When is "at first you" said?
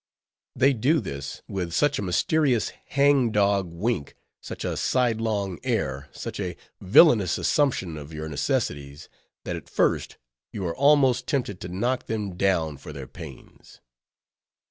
9.55-10.65